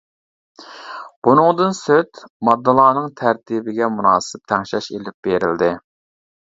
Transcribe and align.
بۇنىڭدىن 1.27 1.75
سىرت، 1.81 2.23
ماددىلارنىڭ 2.51 3.13
تەرتىپىگە 3.23 3.93
مۇناسىپ 4.01 4.45
تەڭشەش 4.55 4.93
ئېلىپ 4.93 5.33
بېرىلدى. 5.33 5.75